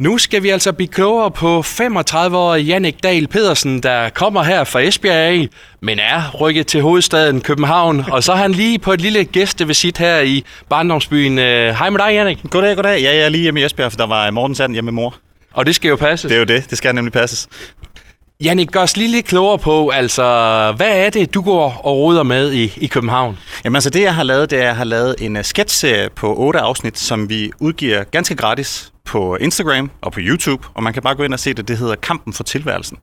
[0.00, 4.80] Nu skal vi altså blive klogere på 35-årige Jannik Dahl Pedersen, der kommer her fra
[4.80, 5.48] Esbjerg
[5.80, 8.04] men er rykket til hovedstaden København.
[8.10, 11.38] Og så er han lige på et lille gæstevisit her i barndomsbyen.
[11.38, 12.38] Øh, hej med dig, Jannik.
[12.50, 13.00] Goddag, goddag.
[13.00, 15.14] Ja, jeg er lige hjemme i Esbjerg, for der var morgensand hjemme med mor.
[15.52, 16.28] Og det skal jo passe.
[16.28, 16.70] Det er jo det.
[16.70, 17.48] Det skal nemlig passes.
[18.42, 20.22] Jannik, gør os lige lidt klogere på, altså,
[20.76, 23.38] hvad er det, du går og roder med i, i København?
[23.64, 26.08] Jamen altså, det jeg har lavet, det er, at jeg har lavet en uh, sketchserie
[26.16, 30.92] på otte afsnit, som vi udgiver ganske gratis på Instagram og på YouTube, og man
[30.92, 31.68] kan bare gå ind og se det.
[31.68, 32.98] Det hedder Kampen for tilværelsen.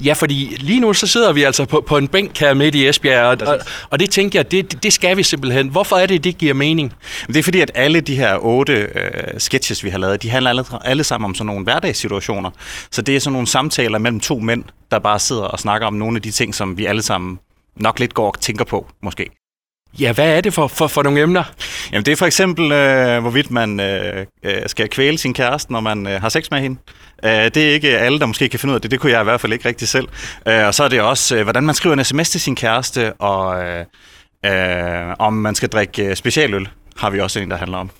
[0.00, 2.88] Ja, fordi lige nu så sidder vi altså på, på en bænk her midt i
[2.88, 3.58] Esbjerg, og, og,
[3.90, 5.68] og det tænker jeg, det, det skal vi simpelthen.
[5.68, 6.92] Hvorfor er det, det giver mening?
[7.26, 8.90] Det er fordi, at alle de her otte øh,
[9.38, 12.50] sketches, vi har lavet, de handler alle, alle sammen om sådan nogle hverdagssituationer.
[12.90, 15.94] Så det er sådan nogle samtaler mellem to mænd, der bare sidder og snakker om
[15.94, 17.38] nogle af de ting, som vi alle sammen
[17.76, 19.26] nok lidt går og tænker på, måske.
[20.00, 21.44] Ja, hvad er det for, for, for nogle emner?
[21.92, 25.80] Jamen det er for eksempel, øh, hvorvidt man øh, øh, skal kvæle sin kæreste, når
[25.80, 26.78] man øh, har sex med hende.
[27.24, 28.90] Øh, det er ikke alle, der måske kan finde ud af det.
[28.90, 30.08] Det kunne jeg i hvert fald ikke rigtig selv.
[30.48, 33.12] Øh, og så er det også, øh, hvordan man skriver en sms til sin kæreste,
[33.12, 33.64] og
[34.46, 37.90] øh, om man skal drikke specialøl, har vi også en, der handler om.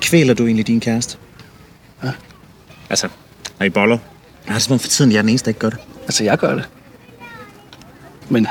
[0.00, 1.18] Kvæler du egentlig din kæreste?
[2.04, 2.12] Ja.
[2.90, 3.08] Altså,
[3.60, 3.98] er I boller?
[4.46, 5.78] Jeg har det som om for tiden, jeg er den eneste, der ikke gør det.
[6.02, 6.68] Altså, jeg gør det.
[8.28, 8.46] Men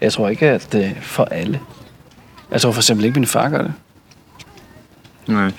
[0.00, 1.60] jeg tror ikke, at det er for alle.
[2.50, 3.72] Jeg tror for eksempel ikke, at min far gør det.
[5.28, 5.52] Nej.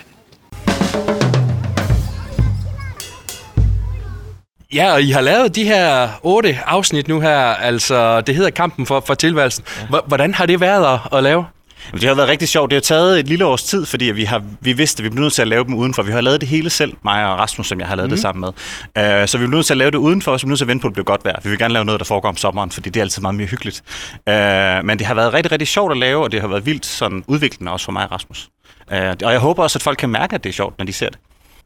[4.73, 8.85] Ja, og I har lavet de her otte afsnit nu her, altså det hedder Kampen
[8.85, 9.63] for, for tilværelsen.
[10.07, 11.45] Hvordan har det været at, at lave?
[11.93, 12.71] Det har været rigtig sjovt.
[12.71, 15.21] Det har taget et lille års tid, fordi vi, har, vi vidste, at vi blev
[15.21, 16.03] nødt til at lave dem udenfor.
[16.03, 18.15] Vi har lavet det hele selv, mig og Rasmus, som jeg har lavet mm.
[18.15, 18.39] det sammen
[18.95, 19.21] med.
[19.21, 20.59] Uh, så vi blev nødt til at lave det udenfor, og så vi blev nødt
[20.59, 21.39] til at vente på, at det blev godt vejr.
[21.43, 23.47] Vi vil gerne lave noget, der foregår om sommeren, fordi det er altid meget mere
[23.47, 23.83] hyggeligt.
[24.27, 24.33] Uh,
[24.85, 27.23] men det har været rigtig, rigtig sjovt at lave, og det har været vildt sådan
[27.27, 28.49] udviklende også for mig og Rasmus.
[28.91, 30.93] Uh, og jeg håber også, at folk kan mærke, at det er sjovt, når de
[30.93, 31.19] ser det.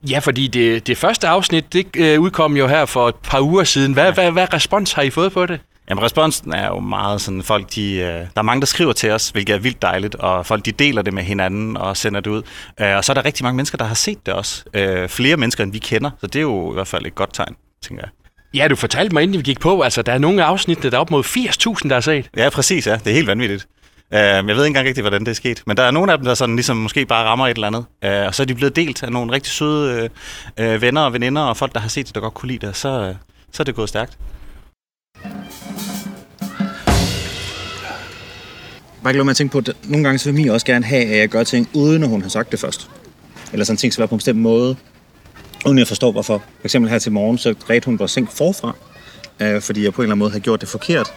[0.09, 3.63] Ja, fordi det, det første afsnit, det øh, udkom jo her for et par uger
[3.63, 3.93] siden.
[3.93, 4.11] Hvad, ja.
[4.11, 5.59] hvad, hvad respons har I fået på det?
[5.89, 9.11] Jamen, responsen er jo meget sådan, folk de, øh, der er mange, der skriver til
[9.11, 12.31] os, hvilket er vildt dejligt, og folk de deler det med hinanden og sender det
[12.31, 12.41] ud.
[12.81, 14.63] Øh, og så er der rigtig mange mennesker, der har set det også.
[14.73, 17.33] Øh, flere mennesker, end vi kender, så det er jo i hvert fald et godt
[17.33, 18.11] tegn, tænker jeg.
[18.53, 20.97] Ja, du fortalte mig, inden vi gik på, altså der er nogle afsnit, der er
[20.97, 22.29] op mod 80.000, der er set.
[22.37, 22.95] Ja, præcis, ja.
[22.95, 23.67] Det er helt vanvittigt.
[24.13, 25.63] Øh, jeg ved ikke engang rigtig, hvordan det er sket.
[25.67, 27.85] Men der er nogle af dem, der sådan ligesom måske bare rammer et eller andet.
[28.03, 30.09] Øh, og så er de blevet delt af nogle rigtig søde
[30.57, 32.67] øh, øh venner og veninder og folk, der har set det, der godt kunne lide
[32.67, 32.75] det.
[32.75, 33.15] Så, øh,
[33.51, 34.17] så er det gået stærkt.
[39.03, 41.17] Bare ikke at tænke på, at nogle gange så vil Mia også gerne have, at
[41.17, 42.89] jeg gør ting, uden at hun har sagt det først.
[43.51, 44.75] Eller sådan ting skal være på en bestemt måde,
[45.65, 46.37] uden jeg forstår hvorfor.
[46.37, 48.75] For eksempel her til morgen, så redte hun vores seng forfra,
[49.39, 51.13] øh, fordi jeg på en eller anden måde har gjort det forkert.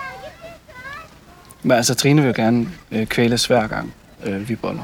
[1.67, 3.95] Men altså, Trine vil jo gerne øh, kvæles hver gang,
[4.25, 4.83] øh, vi boller.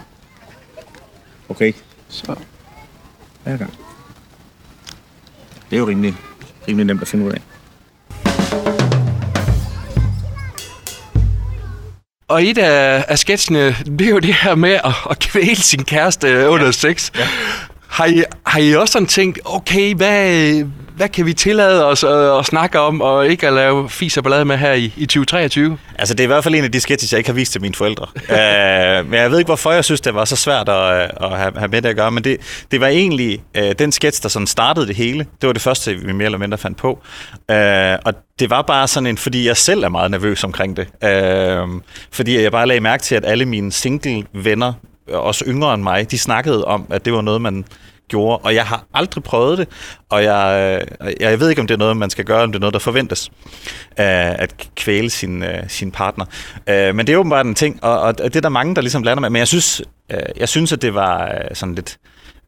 [1.49, 1.73] Okay,
[2.09, 2.35] Så
[3.45, 3.75] hver gang.
[5.71, 6.15] Det er jo rimelig,
[6.69, 7.41] rimelig nemt at finde ud af.
[12.29, 15.85] Og et af, af sketchene, det er jo det her med at, at kvæle sin
[15.85, 16.73] kæreste under ja.
[16.73, 17.11] sex.
[17.19, 17.29] Ja.
[17.93, 20.65] Har, I, har I også sådan tænkt, okay, hvad,
[20.97, 24.25] hvad kan vi tillade os at, at snakke om, og ikke at lave fis og
[24.25, 25.79] ballade med her i, i 2023?
[25.99, 27.61] Altså, det er i hvert fald en af de sketches, jeg ikke har vist til
[27.61, 28.07] mine forældre.
[28.17, 31.53] uh, men jeg ved ikke, hvorfor jeg synes, det var så svært at, at have,
[31.57, 32.11] have med det at gøre.
[32.11, 35.27] Men det, det var egentlig uh, den sketch, der sådan startede det hele.
[35.41, 36.91] Det var det første, vi mere eller mindre fandt på.
[37.53, 37.57] Uh,
[38.05, 40.87] og det var bare sådan en, fordi jeg selv er meget nervøs omkring det.
[41.65, 41.81] Uh,
[42.13, 44.73] fordi jeg bare lagde mærke til, at alle mine single venner,
[45.09, 47.65] Øh, også yngre end mig, de snakkede om, at det var noget, man
[48.09, 49.69] gjorde, og jeg har aldrig prøvet det,
[50.11, 52.59] og jeg, øh, jeg ved ikke, om det er noget, man skal gøre, om det
[52.59, 53.31] er noget, der forventes,
[53.87, 56.25] øh, at kvæle sin, øh, sin partner.
[56.67, 59.21] Øh, men det er åbenbart en ting, og det er der mange, der ligesom lander
[59.21, 59.83] med, men jeg synes,
[60.37, 61.99] jeg synes at det var sådan lidt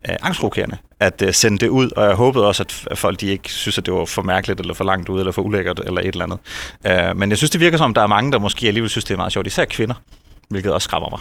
[0.07, 3.87] angstprovokerende at sende det ud, og jeg håbede også, at folk de ikke synes, at
[3.87, 7.17] det var for mærkeligt, eller for langt ud, eller for ulækkert, eller et eller andet.
[7.17, 9.15] Men jeg synes, det virker som, at der er mange, der måske alligevel synes, det
[9.15, 9.95] er meget sjovt, især kvinder,
[10.49, 11.21] hvilket også skræmmer mig.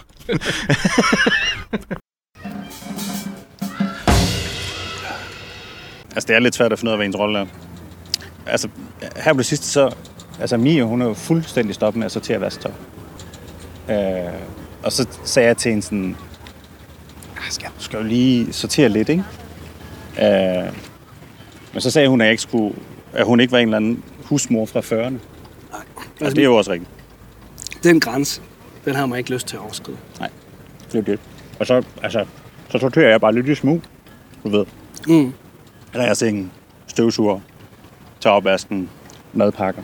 [6.15, 7.45] Altså, det er lidt svært at finde ud af, hvad ens rolle er.
[8.45, 8.67] Altså,
[9.15, 9.89] her på det sidste, så...
[10.39, 12.71] Altså, Mia, hun er jo fuldstændig stoppet med at sortere vasketøj.
[13.89, 14.33] Øh,
[14.83, 16.15] og så sagde jeg til hende sådan...
[17.37, 19.23] "Ah, Skal, du skal jo lige sortere lidt, ikke?
[20.21, 20.73] Øh,
[21.73, 22.75] men så sagde hun, at, jeg ikke skulle,
[23.13, 25.09] at hun ikke var en eller anden husmor fra 40'erne.
[25.71, 25.81] Nej.
[26.21, 26.89] Og det er jo også rigtigt.
[27.83, 28.41] Den grænse,
[28.85, 29.97] den har man ikke lyst til at overskride.
[30.19, 30.29] Nej,
[30.91, 31.19] det er det.
[31.59, 32.25] Og så, altså,
[32.69, 33.81] så sorterer jeg bare lidt i smug,
[34.43, 34.65] du ved.
[35.07, 35.33] Mm.
[35.95, 36.51] Ræger sengen,
[36.87, 37.39] støvsuger,
[38.21, 38.89] tager opvasken,
[39.33, 39.81] madpakker.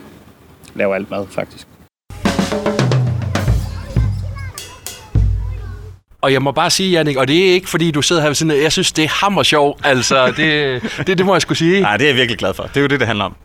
[0.76, 1.68] Laver alt mad, faktisk.
[6.22, 8.36] Og jeg må bare sige, Jannik, og det er ikke fordi, du sidder her ved
[8.36, 9.80] siden af, jeg synes, det er hammer sjov.
[9.84, 11.82] Altså, det, det, det må jeg skulle sige.
[11.82, 12.64] Nej, det er jeg virkelig glad for.
[12.64, 13.36] Det er jo det, det handler om.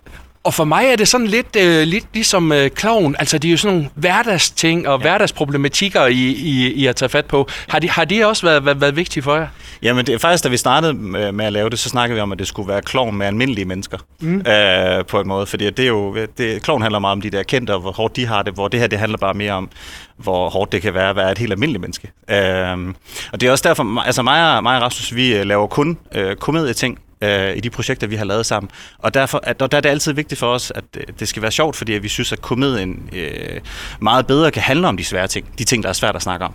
[0.45, 3.17] Og for mig er det sådan lidt, øh, lidt ligesom øh, kloven.
[3.19, 5.03] Altså, det er jo sådan nogle hverdagsting og ja.
[5.03, 7.49] hverdagsproblematikker, I, I, I har taget fat på.
[7.69, 9.47] Har de, har de også været, været, været vigtige for jer?
[9.83, 12.33] Jamen, det, faktisk, da vi startede med, med at lave det, så snakkede vi om,
[12.33, 13.99] at det skulle være kloven med almindelige mennesker.
[14.21, 14.47] Mm.
[14.47, 15.47] Øh, på en måde.
[15.47, 18.17] Fordi det er jo, det, kloven handler meget om de der kendte, og hvor hårdt
[18.17, 18.55] de har det.
[18.55, 19.69] Hvor det her, det handler bare mere om,
[20.17, 22.11] hvor hårdt det kan være at være et helt almindeligt menneske.
[22.31, 22.95] Øh,
[23.33, 25.99] og det er også derfor, altså mig og, mig og Rasmus, vi øh, laver kun
[26.15, 28.71] øh, komedieting øh, i de projekter, vi har lavet sammen.
[28.99, 31.43] Og derfor at, og der er det altid vigtigt for os, at øh, det skal
[31.43, 33.61] være sjovt, fordi vi synes, at komedien øh,
[34.01, 35.59] meget bedre kan handle om de svære ting.
[35.59, 36.55] De ting, der er svært at snakke om.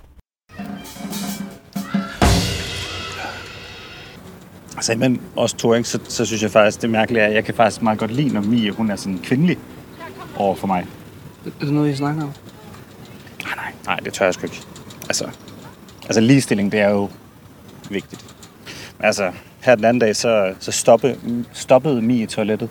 [4.75, 7.45] Altså, men også to, ikke, så, så synes jeg faktisk, det er mærkeligt, at jeg
[7.45, 9.57] kan faktisk meget godt lide, når Mie, hun er sådan kvindelig
[10.35, 10.85] over for mig.
[11.45, 12.33] Er det noget, I snakker om?
[13.43, 14.61] Nej, nej, nej, det tør jeg sgu ikke.
[15.03, 15.29] Altså,
[16.03, 17.09] altså ligestilling, det er jo
[17.89, 18.25] vigtigt.
[18.97, 21.17] Men altså, her den anden dag, så, så stoppe,
[21.53, 22.69] stoppede Mie i toilettet.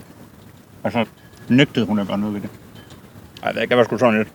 [0.82, 1.05] Og så
[1.49, 2.50] nøgtede hun at gøre noget ved det.
[3.43, 4.29] Ej, det var sgu sådan lidt.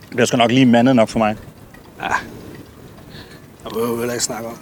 [0.00, 1.36] Det bliver sgu nok lige mandet nok for mig.
[2.02, 2.08] Ja.
[3.64, 4.58] Jeg behøver vel ikke snakke om.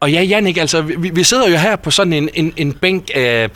[0.00, 3.10] Og ja, Jannik, altså, vi, vi sidder jo her på sådan en, en, en bænk.
[3.16, 3.48] Øh,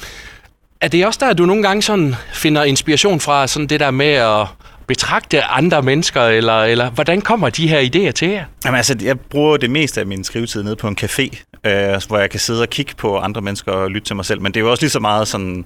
[0.81, 3.91] er det også der, at du nogle gange sådan finder inspiration fra sådan det der
[3.91, 4.47] med at
[4.87, 8.45] betragte andre mennesker, eller, eller hvordan kommer de her idéer til jer?
[8.65, 12.19] Jamen altså, jeg bruger det meste af min skrivetid nede på en café, øh, hvor
[12.19, 14.41] jeg kan sidde og kigge på andre mennesker og lytte til mig selv.
[14.43, 15.65] Men det er jo også lige så meget sådan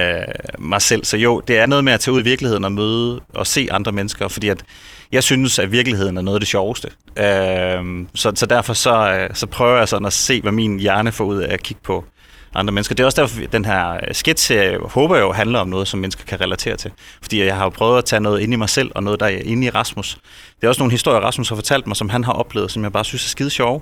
[0.00, 0.06] øh,
[0.58, 1.04] mig selv.
[1.04, 3.68] Så jo, det er noget med at tage ud i virkeligheden og møde og se
[3.70, 4.64] andre mennesker, fordi at
[5.12, 6.88] jeg synes, at virkeligheden er noget af det sjoveste.
[7.18, 11.12] Øh, så, så derfor så, øh, så prøver jeg sådan at se, hvad min hjerne
[11.12, 12.04] får ud af at kigge på
[12.54, 12.94] andre mennesker.
[12.94, 15.88] Det er også derfor, at den her øh, sketch håber jeg jo handler om noget,
[15.88, 16.90] som mennesker kan relatere til.
[17.22, 19.26] Fordi jeg har jo prøvet at tage noget ind i mig selv, og noget, der
[19.26, 20.18] er inde i Rasmus.
[20.60, 22.92] Det er også nogle historier, Rasmus har fortalt mig, som han har oplevet, som jeg
[22.92, 23.80] bare synes er skide sjove.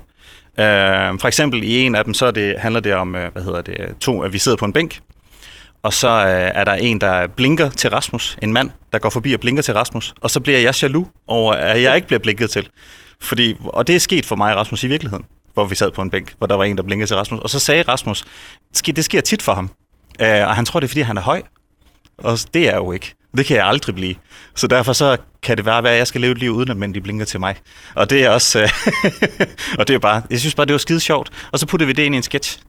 [0.59, 3.61] Øh, for eksempel i en af dem, så det, handler det om, øh, hvad hedder
[3.61, 4.99] det, to, at vi sidder på en bænk,
[5.83, 9.33] og så øh, er der en, der blinker til Rasmus, en mand, der går forbi
[9.33, 12.49] og blinker til Rasmus, og så bliver jeg jaloux over, at jeg ikke bliver blinket
[12.49, 12.69] til.
[13.21, 16.01] Fordi, og det er sket for mig og Rasmus i virkeligheden, hvor vi sad på
[16.01, 18.25] en bænk, hvor der var en, der blinkede til Rasmus, og så sagde Rasmus,
[18.85, 19.69] det sker tit for ham,
[20.21, 21.41] øh, og han tror, det er, fordi han er høj,
[22.17, 23.15] og det er jeg jo ikke.
[23.37, 24.15] Det kan jeg aldrig blive.
[24.55, 26.93] Så derfor så kan det være, at jeg skal leve et liv uden, at mænd
[26.93, 27.55] de blinker til mig.
[27.95, 28.59] Og det er også...
[28.59, 28.69] Øh,
[29.79, 30.21] og det er bare...
[30.29, 31.29] Jeg synes bare, det var skide sjovt.
[31.51, 32.59] Og så puttede vi det ind i en sketch.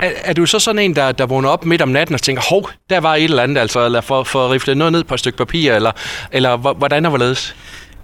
[0.00, 2.42] Er, er du så sådan en, der, der vågner op midt om natten og tænker,
[2.50, 5.14] hov, der var et eller andet, altså, eller for, for at rifle noget ned på
[5.14, 5.92] et stykke papir, eller,
[6.32, 7.56] eller hvordan og hvorledes?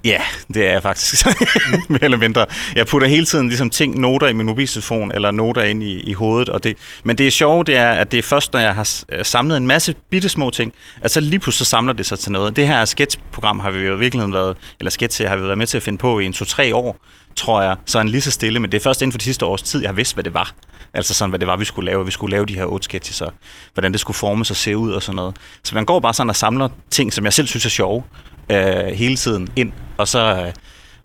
[0.04, 0.20] Ja,
[0.54, 1.26] det er jeg faktisk.
[1.88, 2.46] Mere eller mindre.
[2.74, 6.12] Jeg putter hele tiden ligesom ting, noter i min mobiltelefon, eller noter ind i, i
[6.12, 6.48] hovedet.
[6.48, 9.02] Og det, men det er sjovt, det er, at det er først, når jeg har
[9.08, 12.18] øh, samlet en masse bitte små ting, at så lige pludselig så samler det sig
[12.18, 12.56] til noget.
[12.56, 15.76] Det her sketchprogram har vi jo virkelig været, eller sketch har vi været med til
[15.76, 16.96] at finde på i en to-tre år,
[17.36, 17.76] tror jeg.
[17.86, 19.80] Så en lige så stille, men det er først inden for de sidste års tid,
[19.80, 20.52] jeg har vidst, hvad det var.
[20.94, 22.04] Altså sådan, hvad det var, vi skulle lave.
[22.04, 23.32] Vi skulle lave de her otte sketches, og
[23.74, 25.36] hvordan det skulle formes og se ud og sådan noget.
[25.62, 28.02] Så man går bare sådan og samler ting, som jeg selv synes er sjove,
[28.50, 30.52] øh, hele tiden ind, og så, øh,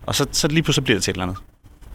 [0.05, 1.37] og så, så lige pludselig bliver det til et eller andet.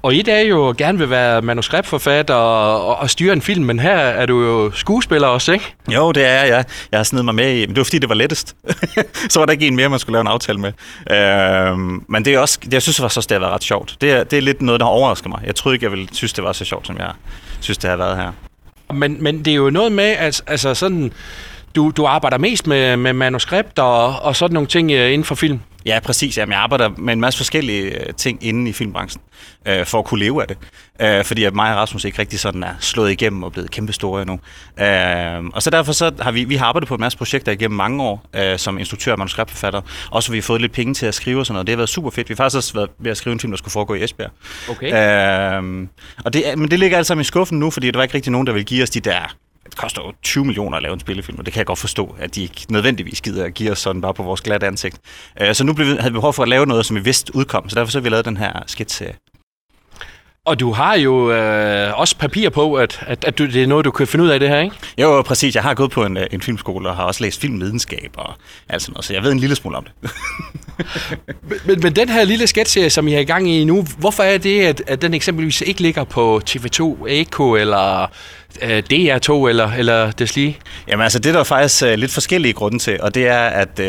[0.04, 3.78] Og et er jo gerne vil være manuskriptforfatter og, og, og styre en film, men
[3.78, 5.74] her er du jo skuespiller også, ikke?
[5.92, 6.64] Jo, det er jeg.
[6.92, 8.56] Jeg har snedet mig med i, men det var fordi, det var lettest.
[9.30, 10.72] så var der ikke en mere, man skulle lave en aftale med.
[11.10, 13.96] Øh, men det er også, jeg synes også, det har været ret sjovt.
[14.00, 15.40] Det er, det er lidt noget, der har overrasket mig.
[15.46, 17.12] Jeg troede ikke, jeg ville synes, det var så sjovt, som jeg
[17.60, 18.32] synes, det har været her.
[18.94, 21.12] Men, men det er jo noget med, at altså sådan,
[21.74, 25.34] du, du arbejder mest med, med manuskript og, og sådan nogle ting øh, inden for
[25.34, 25.60] film.
[25.86, 26.38] Ja, præcis.
[26.38, 29.22] Jamen, jeg arbejder med en masse forskellige øh, ting inden i filmbranchen,
[29.68, 30.56] øh, for at kunne leve af det.
[31.00, 33.92] Øh, fordi at mig og Rasmus ikke rigtig sådan er slået igennem og blevet kæmpe
[33.92, 34.40] store endnu.
[34.80, 37.76] Øh, og så derfor så har vi, vi har arbejdet på en masse projekter igennem
[37.76, 39.80] mange år, øh, som instruktør og manuskriptforfatter.
[40.10, 41.66] Også vi har fået lidt penge til at skrive og sådan noget.
[41.66, 42.28] Det har været super fedt.
[42.28, 44.30] Vi har faktisk også været ved at skrive en film, der skulle foregå i Esbjerg.
[44.70, 45.58] Okay.
[45.58, 45.88] Øh,
[46.24, 48.32] og det, men det ligger alt sammen i skuffen nu, fordi der var ikke rigtig
[48.32, 49.34] nogen, der vil give os de der
[49.74, 52.16] det koster jo 20 millioner at lave en spillefilm, og det kan jeg godt forstå,
[52.18, 54.96] at de ikke nødvendigvis gider at give os sådan bare på vores glatte ansigt.
[55.40, 57.68] Øh, så nu blev havde vi behov for at lave noget, som vi vidste udkom,
[57.68, 59.02] så derfor så har vi lavet den her sketch
[60.46, 63.84] og du har jo øh, også papir på, at, at, at du, det er noget,
[63.84, 64.76] du kan finde ud af det her, ikke?
[64.98, 65.54] Jo, præcis.
[65.54, 68.34] Jeg har gået på en, øh, en filmskole og har også læst filmvidenskab og
[68.68, 70.10] alt sådan noget, så jeg ved en lille smule om det.
[71.66, 74.38] men, men den her lille sketchserie, som I er i gang i nu, hvorfor er
[74.38, 78.10] det, at, at den eksempelvis ikke ligger på TV2 Eko eller
[78.62, 80.58] DR2 eller, eller deslige?
[80.88, 83.80] Jamen altså, det er der faktisk uh, lidt forskellige grunde til, og det er, at
[83.80, 83.86] uh,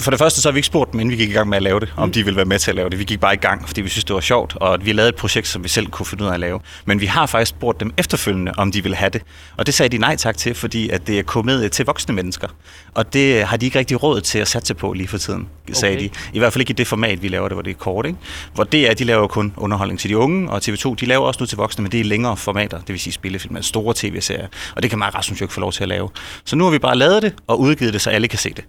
[0.00, 1.56] for det første så har vi ikke spurgt dem, inden vi gik i gang med
[1.56, 2.98] at lave det, om de ville være med til at lave det.
[2.98, 5.08] Vi gik bare i gang, fordi vi synes, det var sjovt, og at vi lavede
[5.08, 6.60] et projekt, som vi selv kunne finde ud af at lave.
[6.84, 9.22] Men vi har faktisk spurgt dem efterfølgende, om de ville have det.
[9.56, 12.48] Og det sagde de nej tak til, fordi at det er kommet til voksne mennesker.
[12.94, 15.96] Og det har de ikke rigtig råd til at satse på lige for tiden, sagde
[15.96, 16.04] Okay.
[16.04, 16.10] de.
[16.32, 18.06] I hvert fald ikke i det format, vi laver det, hvor det er kort.
[18.06, 18.18] Ikke?
[18.54, 21.48] Hvor DR, de laver kun underholdning til de unge, og TV2, de laver også noget
[21.48, 24.46] til voksne, men det er længere formater, det vil sige spillefilm, store tv-serier.
[24.76, 26.08] Og det kan mig Rasmus jo ikke få lov til at lave.
[26.44, 28.64] Så nu har vi bare lavet det og udgivet det, så alle kan se det.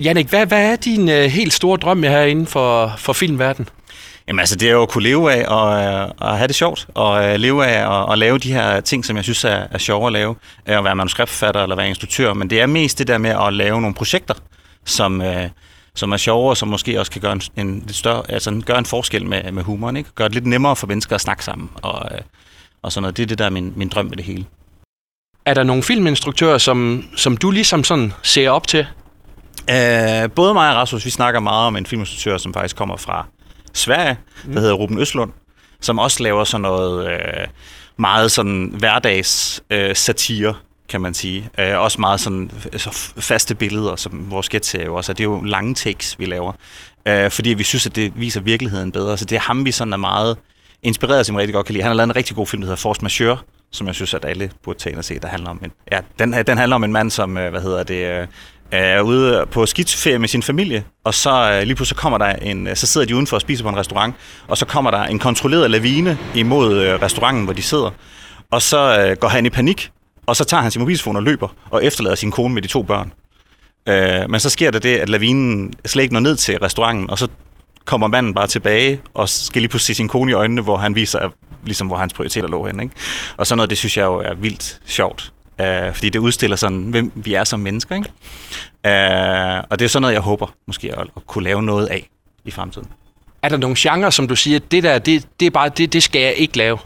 [0.00, 3.68] Jannik, hvad, hvad er din øh, helt store drøm her inden for, for filmverden?
[4.28, 6.86] Jamen altså, det er jo at kunne leve af og, øh, og have det sjovt,
[6.94, 9.78] og øh, leve af og, og lave de her ting, som jeg synes er, er
[9.78, 10.34] sjove at lave.
[10.68, 13.52] Øh, At være manuskriptforfatter eller være instruktør, men det er mest det der med at
[13.52, 14.34] lave nogle projekter,
[14.84, 15.48] som, øh,
[15.94, 18.78] som er sjove, og som måske også kan gøre en, en lidt større, altså gøre
[18.78, 20.10] en forskel med, med humoren, ikke?
[20.14, 22.18] Gøre det lidt nemmere for mennesker at snakke sammen, og, øh,
[22.82, 23.16] og sådan noget.
[23.16, 24.44] Det er det, der er min, min drøm med det hele.
[25.44, 28.86] Er der nogle filminstruktører, som, som du ligesom sådan ser op til?
[29.70, 33.26] Øh, både mig og Rasmus, vi snakker meget om en filminstruktør, som faktisk kommer fra
[33.72, 34.52] Sverige, mm.
[34.52, 35.32] der hedder Ruben Østlund,
[35.80, 37.46] som også laver sådan noget øh,
[37.96, 40.54] meget sådan hverdags øh, satire,
[40.88, 41.50] kan man sige.
[41.58, 45.14] Øh, også meget sådan så f- faste billeder, som vores sketch jo også er.
[45.14, 46.52] Det er jo lange takes, vi laver.
[47.06, 49.18] Øh, fordi vi synes, at det viser virkeligheden bedre.
[49.18, 50.36] Så det er ham, vi sådan er meget
[50.82, 51.82] inspireret, som jeg rigtig godt kan lide.
[51.82, 53.38] Han har lavet en rigtig god film, der hedder Force Majeure,
[53.72, 56.00] som jeg synes, at alle burde tage ind og se, der handler om en, ja,
[56.18, 58.26] den, øh, den handler om en mand, som, øh, hvad hedder det, øh,
[58.70, 62.76] er ude på skidsferie med sin familie, og så lige pludselig så kommer der en,
[62.76, 64.14] så sidder de udenfor og spiser på en restaurant,
[64.48, 67.90] og så kommer der en kontrolleret lavine imod restauranten, hvor de sidder,
[68.50, 69.90] og så går han i panik,
[70.26, 72.82] og så tager han sin mobiltelefon og løber, og efterlader sin kone med de to
[72.82, 73.12] børn.
[73.88, 77.18] Øh, men så sker der det, at lavinen slet ikke når ned til restauranten, og
[77.18, 77.28] så
[77.88, 80.94] kommer manden bare tilbage, og skal lige pludselig se sin kone i øjnene, hvor han
[80.94, 81.28] viser,
[81.64, 82.80] ligesom, hvor hans prioriteter lå hen.
[82.80, 82.94] Ikke?
[83.36, 85.32] Og sådan noget, det synes jeg jo er vildt sjovt.
[85.62, 87.96] Uh, fordi det udstiller sådan, hvem vi er som mennesker.
[87.96, 88.08] Ikke?
[88.84, 92.08] Uh, og det er sådan noget, jeg håber måske at, at kunne lave noget af
[92.44, 92.88] i fremtiden.
[93.42, 96.02] Er der nogle genrer, som du siger, det der, det, det er bare, det, det
[96.02, 96.78] skal jeg ikke lave?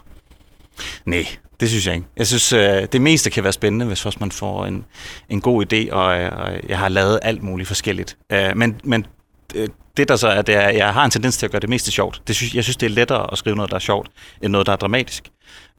[1.05, 1.27] Nej,
[1.61, 2.07] det synes jeg ikke.
[2.17, 4.85] Jeg synes, øh, det meste kan være spændende, hvis først man får en,
[5.29, 8.17] en god idé, og, øh, og jeg har lavet alt muligt forskelligt.
[8.33, 9.22] Øh, men men øh,
[9.97, 11.91] det der så er, det er, jeg har en tendens til at gøre det meste
[11.91, 12.23] sjovt.
[12.27, 14.09] Det synes, jeg synes, det er lettere at skrive noget, der er sjovt,
[14.43, 15.25] end noget, der er dramatisk.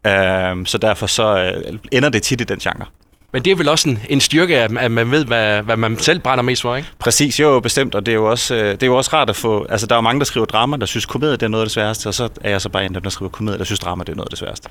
[0.08, 2.86] Øh, så derfor så øh, ender det tit i den genre.
[3.34, 5.98] Men det er vel også en, en styrke, at at man ved, hvad, hvad man
[5.98, 6.89] selv brænder mest for, ikke?
[7.00, 9.36] Præcis, jo bestemt, og det er jo også, øh, det er jo også rart at
[9.36, 9.65] få...
[9.70, 11.65] Altså, der er jo mange, der skriver drama, der synes, komedie det er noget af
[11.65, 13.63] det sværeste, og så er jeg så bare en af dem, der skriver komedie, der
[13.63, 14.70] synes, drama det er noget af det sværeste.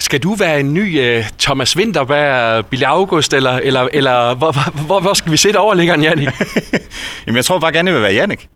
[0.00, 5.00] Skal du være en ny uh, Thomas Winterberg, Billy August, eller, eller, eller hvor, hvor,
[5.00, 6.28] hvor, skal vi sætte overliggeren, Jannik?
[7.26, 8.48] Jamen, jeg tror bare gerne, jeg vil være Jannik.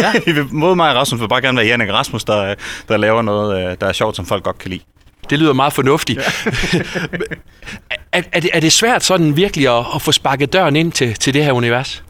[0.00, 0.12] Ja.
[0.60, 2.54] Både mig og Rasmus vil bare gerne være Jannik Rasmus, der,
[2.88, 4.82] der laver noget, øh, der er sjovt, som folk godt kan lide.
[5.30, 6.20] Det lyder meget fornuftigt.
[8.12, 11.14] er, er, det, er det svært sådan virkelig at, at få sparket døren ind til,
[11.14, 12.02] til det her univers?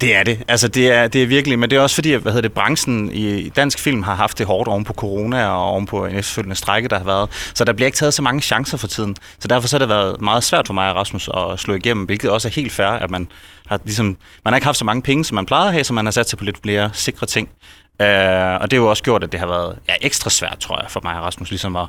[0.00, 0.42] Det er det.
[0.48, 2.52] Altså, det er, det er virkelig, men det er også fordi, at, hvad hedder det,
[2.52, 6.14] branchen i dansk film har haft det hårdt oven på corona og oven på en
[6.14, 7.50] efterfølgende strække, der har været.
[7.54, 9.16] Så der bliver ikke taget så mange chancer for tiden.
[9.38, 12.06] Så derfor så har det været meget svært for mig og Rasmus at slå igennem,
[12.06, 13.28] hvilket også er helt fair, at man
[13.66, 14.06] har, ligesom,
[14.44, 16.12] man har ikke haft så mange penge, som man plejede at have, så man har
[16.12, 17.48] sat sig på lidt flere sikre ting.
[18.02, 18.06] Uh,
[18.60, 20.90] og det har jo også gjort, at det har været ja, ekstra svært, tror jeg,
[20.90, 21.86] for mig og Rasmus, ligesom at,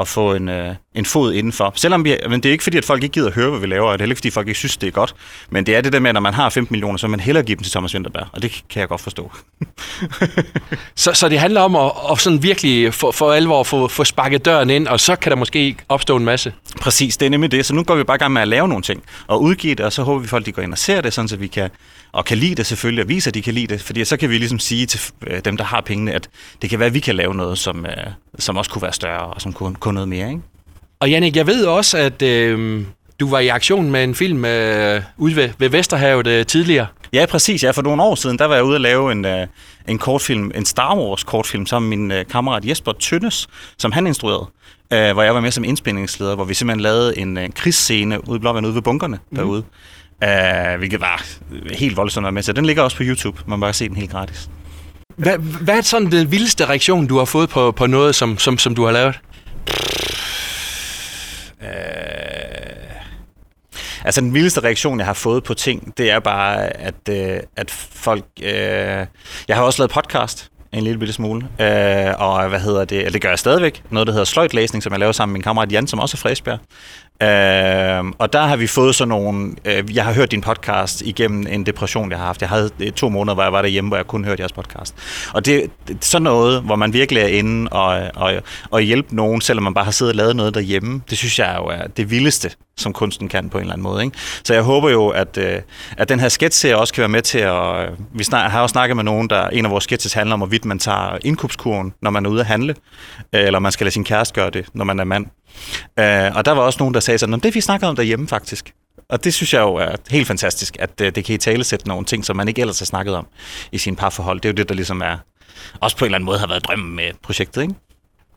[0.00, 1.72] at få en, øh, en fod indenfor.
[1.76, 3.66] Selvom vi, men det er ikke fordi, at folk ikke gider at høre, hvad vi
[3.66, 5.14] laver, og det er heller ikke fordi, folk ikke synes, det er godt.
[5.50, 7.20] Men det er det der med, at når man har 15 millioner, så vil man
[7.20, 9.32] hellere give dem til Thomas Winterberg, og det kan jeg godt forstå.
[10.94, 14.44] Så, så det handler om at, at sådan virkelig for, for alvor få, få sparket
[14.44, 16.52] døren ind, og så kan der måske opstå en masse.
[16.80, 17.66] Præcis, det er nemlig det.
[17.66, 19.86] Så nu går vi bare i gang med at lave nogle ting og udgive det,
[19.86, 21.46] og så håber vi, at folk de går ind og ser det, sådan så vi
[21.46, 21.70] kan,
[22.12, 23.80] og kan lide det selvfølgelig, og vise, at de kan lide det.
[23.82, 26.28] Fordi så kan vi ligesom sige til øh, dem, der har pengene, at
[26.62, 27.92] det kan være, at vi kan lave noget, som, øh,
[28.38, 30.28] som også kunne være større, og som kunne, kunne noget mere.
[30.28, 30.42] Ikke?
[31.00, 32.84] Og Jannik, jeg ved også, at øh,
[33.20, 36.86] du var i aktion med en film øh, ude ved, ved Vesterhavet øh, tidligere.
[37.12, 37.64] Ja, præcis.
[37.64, 39.46] Ja, for nogle år siden, der var jeg ude at lave en, øh,
[39.88, 43.48] en kortfilm, en Star Wars kortfilm, sammen med min øh, kammerat Jesper Tønnes,
[43.78, 44.46] som han instruerede.
[44.92, 48.40] Øh, hvor jeg var med som indspilningsleder, hvor vi simpelthen lavede en øh, krigsscene ude,
[48.40, 49.36] blot ude ved bunkerne mm.
[49.36, 49.64] derude.
[50.24, 51.24] Øh, hvilket var
[51.74, 52.56] helt voldsomt at med til.
[52.56, 53.38] Den ligger også på YouTube.
[53.46, 54.48] Man kan bare se den helt gratis.
[55.16, 58.58] Hvad, hvad er sådan den vildeste reaktion, du har fået på, på noget, som, som,
[58.58, 59.14] som du har lavet?
[61.62, 61.68] Øh...
[64.04, 67.70] Altså den vildeste reaktion, jeg har fået på ting, det er bare, at, øh, at
[67.70, 68.24] folk...
[68.42, 69.06] Øh...
[69.48, 73.10] Jeg har også lavet podcast en lille bitte smule, øh, og hvad hedder det, eller
[73.10, 75.72] det gør jeg stadigvæk, noget der hedder sløjtlæsning, som jeg laver sammen med min kammerat
[75.72, 76.58] Jan, som også er fra Esbjerg.
[77.22, 79.52] Øh, og der har vi fået sådan nogle...
[79.64, 82.40] Øh, jeg har hørt din podcast igennem en depression, jeg har haft.
[82.40, 84.94] Jeg havde øh, to måneder, hvor jeg var derhjemme, hvor jeg kun hørte jeres podcast.
[85.34, 88.32] Og det, det er sådan noget, hvor man virkelig er inde og, og,
[88.70, 91.02] og hjælpe nogen, selvom man bare har siddet og lavet noget derhjemme.
[91.10, 94.04] Det synes jeg jo er det vildeste, som kunsten kan på en eller anden måde.
[94.04, 94.18] Ikke?
[94.44, 95.60] Så jeg håber jo, at, øh,
[95.98, 97.90] at den her sketch også kan være med til at...
[98.14, 100.64] Vi snak, har også snakket med nogen, der en af vores sketches handler om, hvorvidt
[100.64, 102.74] man tager indkøbskuren, når man er ude at handle,
[103.32, 105.26] øh, eller man skal lade sin kæreste gøre det, når man er mand.
[105.98, 108.72] Øh, og der var også nogen, der sagde sådan, det vi snakker om derhjemme faktisk.
[109.08, 111.88] Og det synes jeg jo er helt fantastisk, at øh, det kan i tale sætte
[111.88, 113.26] nogle ting, som man ikke ellers har snakket om
[113.72, 114.40] i sine parforhold.
[114.40, 115.16] Det er jo det, der ligesom er,
[115.80, 117.74] også på en eller anden måde har været drømmen med projektet, ikke?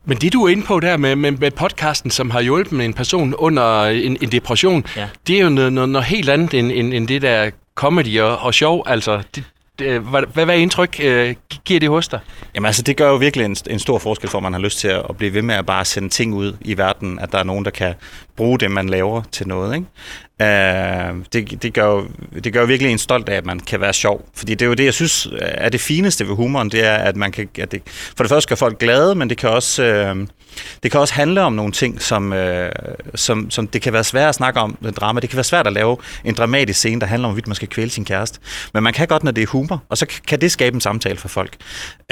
[0.04, 2.94] Men det, du er inde på der med, med, med podcasten, som har hjulpet en
[2.94, 5.08] person under en, en depression, ja.
[5.26, 8.38] det er jo noget, noget, noget helt andet end, end, end det der comedy og,
[8.38, 8.82] og sjov.
[8.86, 9.44] Altså, det,
[9.80, 11.34] det, hvad, hvad er indtryk øh,
[11.64, 12.20] giver det hos dig?
[12.54, 14.78] Jamen altså, det gør jo virkelig en, en stor forskel for, at man har lyst
[14.78, 17.38] til at, at blive ved med at bare sende ting ud i verden, at der
[17.38, 17.94] er nogen, der kan
[18.36, 19.74] bruge det, man laver til noget.
[19.74, 19.86] Ikke?
[20.42, 22.06] Øh, det, det, gør jo,
[22.44, 24.28] det gør jo virkelig en stolt af, at man kan være sjov.
[24.34, 26.94] Fordi det er jo det, jeg synes øh, er det fineste ved humoren, det er,
[26.94, 27.48] at man kan...
[27.58, 27.82] At det,
[28.16, 29.84] for det første gør folk glade, men det kan også...
[29.84, 30.26] Øh,
[30.82, 32.72] det kan også handle om nogle ting, som, øh,
[33.14, 35.20] som, som det kan være svært at snakke om, en drama.
[35.20, 37.68] Det kan være svært at lave en dramatisk scene, der handler om, hvorvidt man skal
[37.68, 38.38] kvæle sin kæreste.
[38.74, 41.16] Men man kan godt, når det er humor, og så kan det skabe en samtale
[41.16, 41.56] for folk.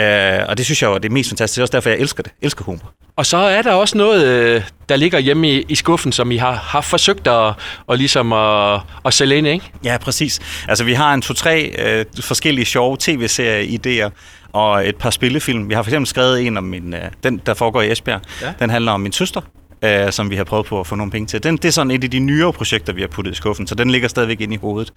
[0.00, 0.04] Uh,
[0.48, 1.54] og det synes jeg jo er det mest fantastiske.
[1.54, 2.32] Det er også derfor, jeg elsker det.
[2.42, 2.92] Elsker humor.
[3.16, 6.52] Og så er der også noget, der ligger hjemme i, i skuffen, som I har,
[6.52, 7.54] har forsøgt at,
[7.86, 9.72] og ligesom at, at sælge ind, ikke?
[9.84, 10.40] Ja, præcis.
[10.68, 14.10] Altså, vi har en to-tre øh, forskellige sjove tv-serie-idéer
[14.52, 15.68] og et par spillefilm.
[15.68, 18.20] Vi har for eksempel skrevet en om min, øh, den, der foregår i Esbjerg.
[18.42, 18.52] Ja.
[18.58, 19.40] Den handler om min søster,
[19.84, 21.42] øh, som vi har prøvet på at få nogle penge til.
[21.42, 23.74] Den, det er sådan et af de nyere projekter, vi har puttet i skuffen, så
[23.74, 24.92] den ligger stadigvæk inde i hovedet.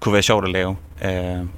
[0.00, 1.10] Kunne være sjovt at lave øh,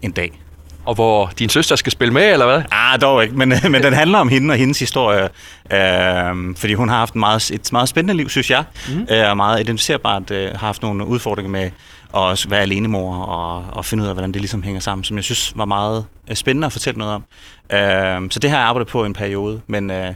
[0.02, 0.40] en dag
[0.88, 2.62] og hvor din søster skal spille med, eller hvad?
[2.70, 5.28] Ah, dog ikke, men, men den handler om hende og hendes historie,
[5.72, 9.06] øh, fordi hun har haft meget, et meget spændende liv, synes jeg, mm.
[9.10, 11.70] øh, og meget identificerbart, øh, har haft nogle udfordringer med
[12.16, 15.24] at være alenemor og, og finde ud af, hvordan det ligesom hænger sammen, som jeg
[15.24, 17.24] synes var meget øh, spændende at fortælle noget om.
[17.72, 20.14] Øh, så det har jeg arbejdet på en periode, men, øh,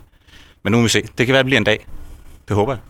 [0.64, 1.02] men nu må vi se.
[1.18, 1.86] Det kan være, det bliver en dag.
[2.48, 2.80] Det håber jeg.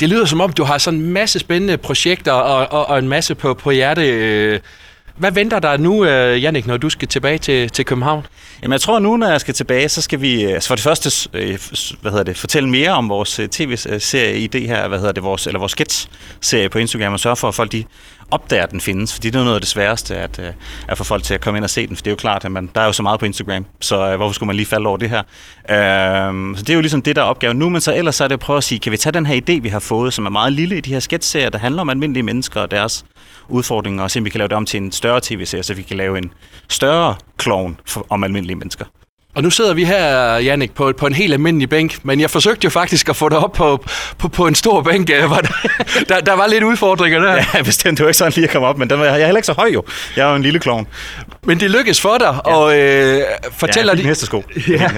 [0.00, 3.08] Det lyder som om, du har sådan en masse spændende projekter og, og, og en
[3.08, 4.08] masse på, på hjerte.
[4.08, 4.60] Øh
[5.20, 8.26] hvad venter der nu, øh, Jannik, når du skal tilbage til, til København?
[8.62, 10.84] Jamen, jeg tror nu, når jeg skal tilbage, så skal vi øh, altså for det
[10.84, 11.58] første øh,
[12.00, 15.46] hvad hedder det, fortælle mere om vores tv-serie i det her, hvad hedder det, vores,
[15.46, 17.84] eller vores sketch-serie på Instagram, og sørge for, at folk de
[18.30, 20.52] opdager, at den findes, fordi det er noget af det sværeste, at, øh,
[20.88, 22.44] at få folk til at komme ind og se den, for det er jo klart,
[22.44, 24.66] at man, der er jo så meget på Instagram, så øh, hvorfor skulle man lige
[24.66, 25.22] falde over det her?
[25.62, 28.24] Uh, så det er jo ligesom det, der er opgaven nu, men så ellers så
[28.24, 30.12] er det at prøve at sige, kan vi tage den her idé, vi har fået,
[30.12, 33.04] som er meget lille i de her sketchserier, der handler om almindelige mennesker og deres
[33.48, 35.82] udfordringer, og se, om vi kan lave det om til en større tv-serie, så vi
[35.82, 36.32] kan lave en
[36.68, 38.84] større klovn om almindelige mennesker.
[39.34, 42.64] Og nu sidder vi her, Jannik, på, på en helt almindelig bænk, men jeg forsøgte
[42.64, 43.84] jo faktisk at få det op på,
[44.18, 45.10] på, på en stor bænk.
[45.10, 45.68] Var der,
[46.08, 47.44] der, der var lidt udfordringer der.
[47.54, 47.98] Ja, bestemt.
[47.98, 49.46] Det var ikke sådan lige at komme op, men den var, jeg er heller ikke
[49.46, 49.84] så høj jo.
[50.16, 50.86] Jeg er jo en lille klovn.
[51.44, 52.54] Men det lykkedes for dig, ja.
[52.54, 53.96] og øh, fortæller...
[53.96, 54.44] Ja, næste sko.
[54.68, 54.90] Ja.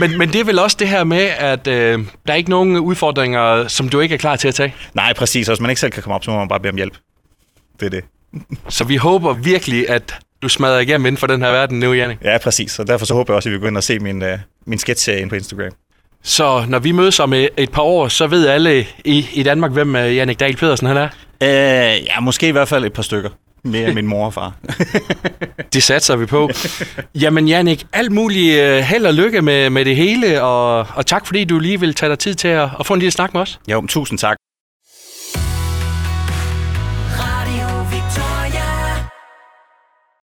[0.00, 2.76] men, men det er vel også det her med, at øh, der er ikke nogen
[2.76, 4.74] udfordringer, som du ikke er klar til at tage?
[4.94, 5.48] Nej, præcis.
[5.48, 6.94] Og hvis man ikke selv kan komme op, så må man bare bede om hjælp.
[7.80, 8.04] Det er det.
[8.68, 12.18] Så vi håber virkelig, at du smadrer igennem inden for den her verden nu, Janne.
[12.24, 12.78] Ja, præcis.
[12.78, 14.28] Og derfor så håber jeg også, at vi går ind og se min, uh,
[14.66, 15.70] min sketch-serie på Instagram.
[16.22, 19.94] Så når vi mødes om et par år, så ved alle i, i Danmark, hvem
[19.94, 21.08] uh, Jannik Dahl Pedersen han er?
[21.40, 23.30] Uh, ja, måske i hvert fald et par stykker.
[23.64, 24.52] Mere min mor og far.
[25.72, 26.50] det satser vi på.
[27.14, 31.44] Jamen Jannik, alt muligt held og lykke med, med det hele, og, og tak fordi
[31.44, 33.60] du lige vil tage dig tid til at, at få en lille snak med os.
[33.68, 34.36] Jo, tusind tak.